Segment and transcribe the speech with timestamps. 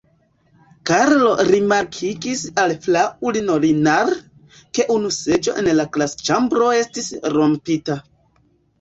[0.89, 4.15] Karlo rimarkigis al Fraŭlino Linar,
[4.81, 8.05] ke unu seĝo en la klasĉambro estas rompita.